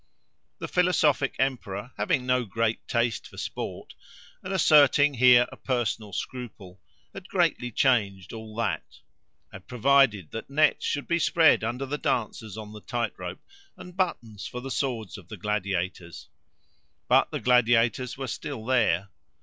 The 0.57 0.67
philosophic 0.67 1.35
emperor, 1.37 1.91
having 1.95 2.25
no 2.25 2.43
great 2.43 2.87
taste 2.87 3.27
for 3.27 3.37
sport, 3.37 3.93
and 4.41 4.51
asserting 4.51 5.13
here 5.13 5.45
a 5.51 5.57
personal 5.57 6.11
scruple, 6.11 6.81
had 7.13 7.29
greatly 7.29 7.69
changed 7.69 8.33
all 8.33 8.55
that; 8.55 9.01
had 9.51 9.67
provided 9.67 10.31
that 10.31 10.49
nets 10.49 10.87
should 10.87 11.07
be 11.07 11.19
spread 11.19 11.63
under 11.63 11.85
the 11.85 11.99
dancers 11.99 12.57
on 12.57 12.73
the 12.73 12.81
tight 12.81 13.13
rope, 13.15 13.45
and 13.77 13.95
buttons 13.95 14.47
for 14.47 14.59
the 14.59 14.71
swords 14.71 15.19
of 15.19 15.27
the 15.27 15.37
gladiators. 15.37 16.29
But 17.07 17.29
the 17.29 17.39
gladiators 17.39 18.17
were 18.17 18.25
still 18.25 18.65
there. 18.65 19.09